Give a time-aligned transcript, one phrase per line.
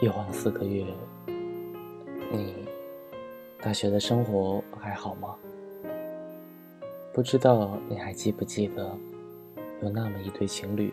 [0.00, 0.84] 一晃四个月，
[2.30, 2.66] 你
[3.62, 5.34] 大学的生活还好吗？
[7.12, 8.96] 不知道你还记不记得，
[9.82, 10.92] 有那么一对情侣，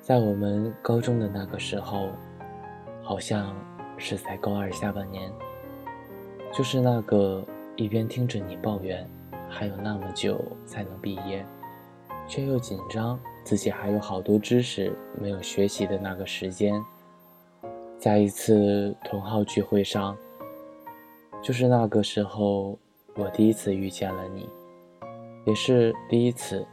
[0.00, 2.08] 在我们高中的那个时候，
[3.02, 3.54] 好像
[3.98, 5.30] 是在高二下半年，
[6.52, 7.44] 就是那个
[7.76, 9.08] 一边听着你抱怨
[9.48, 11.44] 还有那么久才能毕业，
[12.26, 16.82] 却又紧张自己还有好多知识没有学习的那个时间，
[17.98, 20.16] 在一次同号聚会上，
[21.42, 22.78] 就是那个时候，
[23.16, 24.48] 我第一次遇见了你。
[25.44, 26.64] 也是第一次，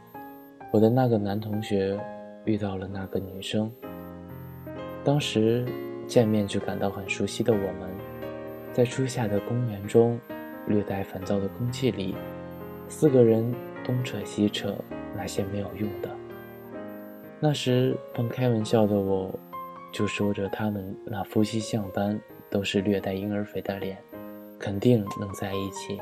[0.70, 1.98] 我的那个男同学
[2.44, 3.68] 遇到了那个女生。
[5.02, 5.66] 当时
[6.06, 7.90] 见面就感到很熟悉的我们，
[8.72, 10.16] 在初夏的公园中，
[10.68, 12.14] 略带烦躁的空气里，
[12.86, 13.52] 四个人
[13.84, 14.72] 东扯西扯
[15.16, 16.08] 那些没有用的。
[17.40, 19.36] 那时半开玩笑的我，
[19.92, 22.20] 就说着他们那夫妻相般
[22.50, 23.96] 都是略带婴儿肥的脸，
[24.58, 26.00] 肯定能在一起。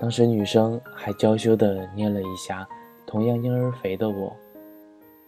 [0.00, 2.68] 当时女生还娇羞地捏了一下
[3.06, 4.36] 同样婴儿肥的我，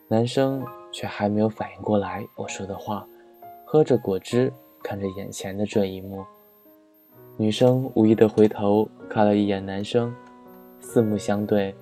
[0.09, 0.63] 男生
[0.93, 3.07] 却还没有反应过来我说的话，
[3.65, 6.25] 喝着果汁看着眼前的这一幕。
[7.37, 10.15] 女生无意地回头看了一眼男生，
[10.81, 11.75] 四目相对，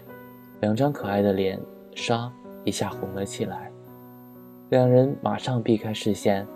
[0.61, 1.59] 两张可爱的脸
[1.95, 2.31] 唰
[2.65, 3.72] 一下红了起来，
[4.73, 6.47] 两人马上避开视线。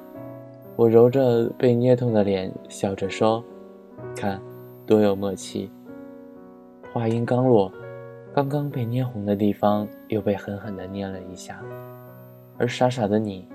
[0.75, 3.45] 我揉着被捏痛的脸，笑着说
[4.17, 4.41] ：“看，
[4.87, 5.71] 多有默契。”
[6.95, 7.71] 话音刚落，
[8.33, 11.63] 刚刚被捏红的地方又被狠狠地捏了一下，
[12.57, 13.47] 而傻傻的你，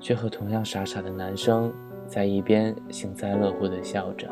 [0.00, 1.72] 却和同样傻傻的男生
[2.04, 4.28] 在一边幸灾乐祸地笑着。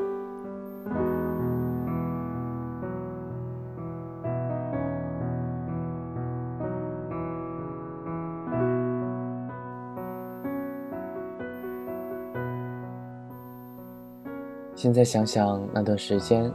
[14.76, 16.48] 现在想想那段时间。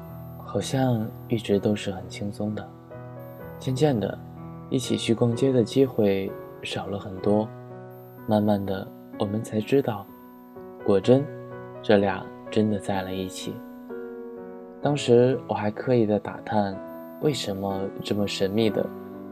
[0.44, 2.70] 好像一直都是很轻松的，
[3.58, 4.20] 渐渐的，
[4.70, 6.30] 一起去逛街的机会
[6.62, 7.48] 少了很多。
[8.28, 8.86] 慢慢的，
[9.18, 10.06] 我们才知道，
[10.86, 11.26] 果真，
[11.82, 13.56] 这俩真的在了一起。
[14.82, 16.78] 当时我还刻意的打探，
[17.22, 18.86] 为什么这么神秘的，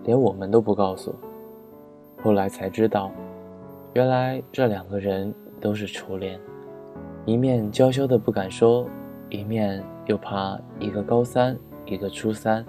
[0.06, 1.13] 连我们都不告诉。
[2.23, 3.11] 后来才知道，
[3.94, 6.39] 原来这两个人都是初恋，
[7.29, 8.90] 一面娇羞的不敢说，
[9.29, 9.84] 一面。
[10.07, 12.66] 又怕一个高三，一个初三，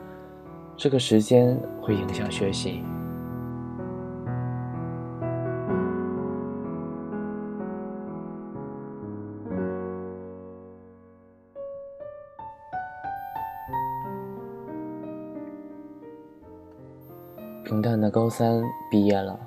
[0.77, 2.83] 这个时间会影响学习。
[17.65, 19.41] 平淡的高三毕业了，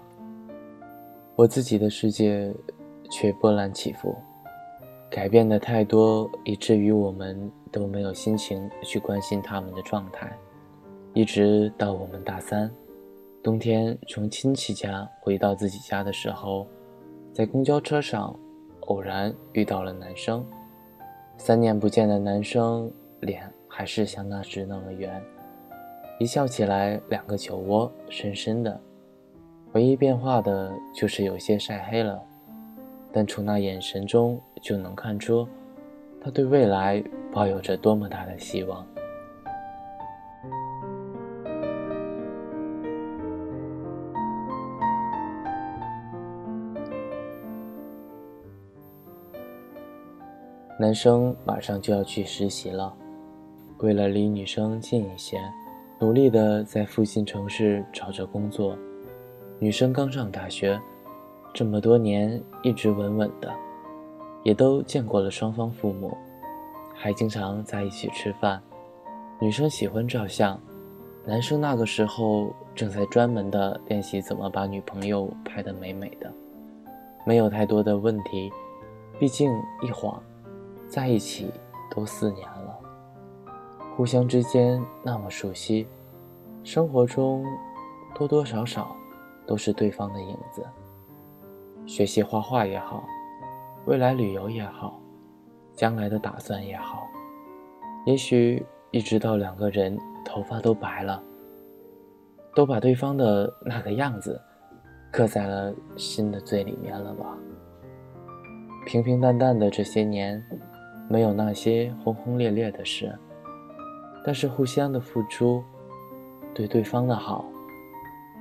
[1.35, 2.51] 我自己的世界
[3.11, 4.17] 却波澜起伏。
[5.13, 10.35] 改变的太多，以至于我们都没有心情去关心他们的状态。
[11.13, 12.67] 一直到我们大三，
[13.43, 16.65] 冬天从亲戚家回到自己家的时候，
[17.31, 18.35] 在公交车上
[18.87, 20.43] 偶然遇到了男生。
[21.37, 25.21] 三年不见的男生，脸还是像那时那么圆，
[26.19, 28.81] 一笑起来两个酒窝深深的。
[29.73, 32.19] 唯一变化的就是有些晒黑了。
[33.15, 35.47] 但从那眼神中就能看出，
[36.19, 37.01] 他对未来
[37.31, 38.83] 抱有着多么大的希望。
[50.79, 52.91] 男生马上就要去实习了，
[53.77, 55.39] 为了离女生近一些，
[55.99, 58.75] 努力的在附近城市找着工作。
[59.59, 60.81] 女生刚上大学。
[61.53, 63.53] 这么多年一直稳稳的，
[64.41, 66.17] 也都见过了双方父母，
[66.95, 68.59] 还经常在一起吃饭。
[69.39, 70.59] 女生喜欢照相，
[71.23, 76.33] 男生那个时候正在专门的练习怎么把女朋友拍得美美的，
[77.23, 78.51] 没有太多的问题。
[79.19, 79.51] 毕竟
[79.83, 80.21] 一晃，
[80.87, 81.51] 在一起
[81.91, 82.79] 都四年了，
[83.95, 85.87] 互相之间那么熟悉，
[86.63, 87.45] 生活中
[88.15, 88.95] 多多少少
[89.45, 90.65] 都是对方的影子。
[91.85, 93.03] 学习画画也好，
[93.85, 94.99] 未来旅游也好，
[95.73, 97.07] 将来的打算也好，
[98.05, 101.21] 也许一直到两个人头发都白了，
[102.55, 104.41] 都把对方的那个样子
[105.11, 107.37] 刻在了心的最里面了吧。
[108.85, 110.41] 平平淡淡的这些年，
[111.09, 113.13] 没有那些轰轰烈烈的事，
[114.25, 115.63] 但是互相的付出，
[116.53, 117.45] 对对方的好，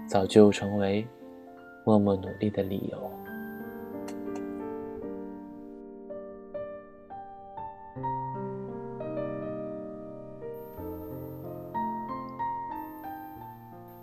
[0.06, 1.06] 早就成为
[1.84, 3.10] 默默努力的理由。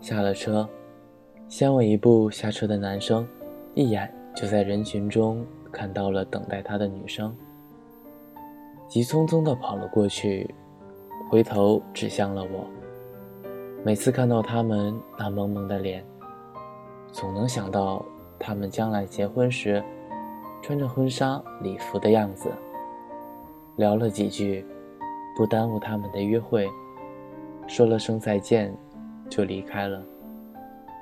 [0.10, 0.68] 下了车，
[1.48, 3.28] 先我一步下车的男生，
[3.76, 7.32] 一眼就在人群中看到了等待他的女生，
[8.88, 10.52] 急匆匆地跑了过去，
[11.30, 12.66] 回头指向了我。
[13.84, 16.04] 每次看到他们那萌萌的脸，
[17.12, 18.04] 总能想到
[18.40, 19.84] 他们将来结婚时
[20.60, 22.52] 穿着婚纱礼服的样子。
[23.76, 24.66] 聊了几句，
[25.38, 26.68] 不耽误他们的约会，
[27.68, 28.76] 说了声再见。
[29.30, 30.04] 就离开了。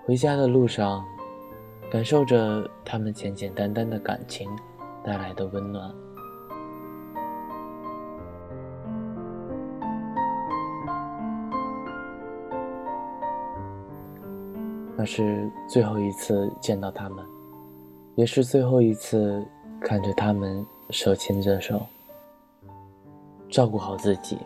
[0.05, 1.03] 回家的路上，
[1.89, 4.49] 感受着他们简简单单的感情
[5.03, 5.93] 带来的温暖。
[14.95, 17.23] 那是最后一次见到他们，
[18.15, 19.45] 也是最后一次
[19.79, 21.85] 看着他们手牵着手。
[23.49, 24.37] 照顾好自己，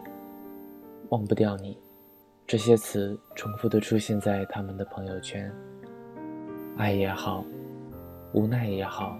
[1.09, 1.77] 忘不掉你。
[2.45, 5.51] 这些词重复的出现在他们的朋友圈。
[6.77, 7.45] 爱也好，
[8.33, 9.17] 无奈也好，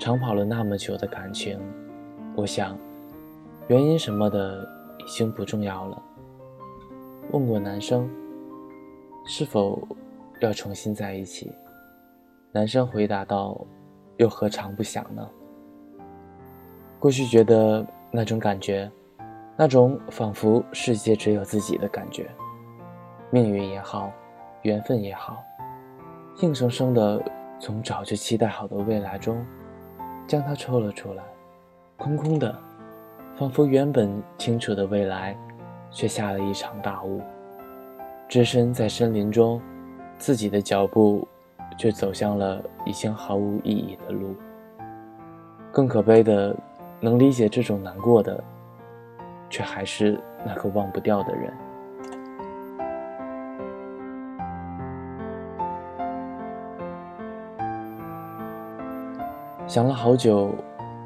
[0.00, 1.60] 长跑了那么久的感情，
[2.34, 2.78] 我想，
[3.68, 4.66] 原因什么的
[4.98, 6.02] 已经不重要了。
[7.30, 8.08] 问过男生，
[9.26, 9.86] 是否
[10.40, 11.52] 要重新在一起？
[12.52, 13.66] 男生回答道
[14.18, 15.28] ：“又何尝不想呢？”
[16.98, 18.90] 过去觉得那种感觉。
[19.56, 22.28] 那种仿佛世界只有自己的感觉，
[23.30, 24.10] 命运也好，
[24.62, 25.42] 缘分也好，
[26.40, 27.22] 硬生生的
[27.60, 29.46] 从早就期待好的未来中，
[30.26, 31.22] 将它抽了出来，
[31.96, 32.52] 空空的，
[33.36, 35.36] 仿佛原本清楚的未来，
[35.90, 37.20] 却下了一场大雾。
[38.28, 39.62] 置身在森林中，
[40.18, 41.28] 自己的脚步
[41.78, 44.34] 却走向了已经毫无意义的路。
[45.70, 46.56] 更可悲的，
[46.98, 48.42] 能理解这种难过的。
[49.54, 51.54] 却还是那个忘不掉的人。
[59.68, 60.52] 想了好久，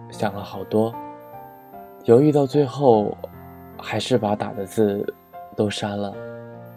[0.09, 0.95] 想了好多，
[2.05, 3.15] 犹豫到最后，
[3.79, 5.05] 还是把打的字
[5.55, 6.15] 都删了，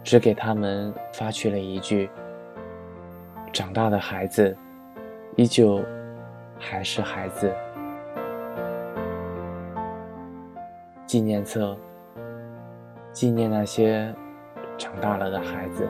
[0.03, 2.09] 只给他们发去了一句
[3.53, 4.53] ：“长大的孩子，
[5.38, 5.81] 依旧
[6.59, 7.50] 还是孩子。”
[11.12, 11.78] 纪念册，
[13.12, 14.16] 纪念那些
[14.78, 15.86] 长大了的孩子。